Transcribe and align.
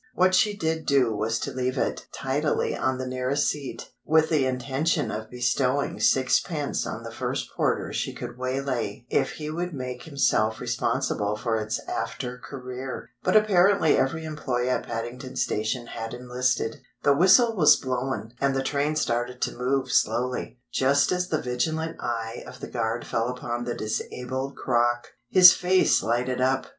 What 0.15 0.33
she 0.33 0.57
did 0.57 0.87
do 0.87 1.15
was 1.15 1.37
to 1.41 1.51
leave 1.53 1.77
it 1.77 2.07
tidily 2.11 2.75
on 2.75 2.97
the 2.97 3.05
nearest 3.05 3.47
seat, 3.47 3.91
with 4.03 4.29
the 4.29 4.47
intention 4.47 5.11
of 5.11 5.29
bestowing 5.29 5.99
sixpence 5.99 6.87
on 6.87 7.03
the 7.03 7.11
first 7.11 7.51
porter 7.55 7.93
she 7.93 8.11
could 8.11 8.35
waylay 8.35 9.05
if 9.11 9.33
he 9.33 9.51
would 9.51 9.75
make 9.75 10.01
himself 10.05 10.59
responsible 10.59 11.35
for 11.35 11.55
its 11.55 11.79
after 11.87 12.39
career. 12.39 13.11
But 13.21 13.35
apparently 13.37 13.95
every 13.95 14.25
employee 14.25 14.71
at 14.71 14.87
Paddington 14.87 15.35
Station 15.35 15.85
had 15.85 16.15
enlisted. 16.15 16.77
The 17.03 17.15
whistle 17.15 17.55
was 17.55 17.75
blown, 17.75 18.33
and 18.41 18.55
the 18.55 18.63
train 18.63 18.95
started 18.95 19.39
to 19.43 19.55
move 19.55 19.91
slowly, 19.91 20.57
just 20.73 21.11
as 21.11 21.27
the 21.29 21.39
vigilant 21.43 21.97
eye 21.99 22.43
of 22.47 22.59
the 22.59 22.65
guard 22.67 23.05
fell 23.05 23.27
upon 23.29 23.65
the 23.65 23.75
disabled 23.75 24.55
crock. 24.55 25.09
His 25.29 25.53
face 25.53 26.01
lighted 26.01 26.41
up. 26.41 26.65